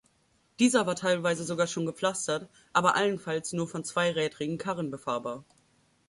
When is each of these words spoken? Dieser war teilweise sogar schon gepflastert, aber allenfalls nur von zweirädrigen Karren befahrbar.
Dieser 0.57 0.87
war 0.87 0.95
teilweise 0.95 1.43
sogar 1.43 1.67
schon 1.67 1.85
gepflastert, 1.85 2.49
aber 2.73 2.95
allenfalls 2.95 3.53
nur 3.53 3.67
von 3.67 3.83
zweirädrigen 3.83 4.57
Karren 4.57 4.89
befahrbar. 4.89 5.43